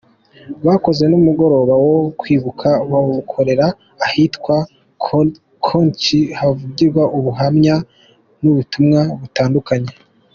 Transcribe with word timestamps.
Bakoze 0.65 1.03
n’umugoroba 1.07 1.73
wo 1.85 1.95
kwibuka, 2.19 2.67
bawukorera 2.91 3.67
ahitwa 4.05 4.55
Kontich, 5.65 6.09
havugirwa 6.39 7.03
ubuhamya, 7.17 7.75
n’ubutumwa 8.41 8.99
butandukanye. 9.21 9.91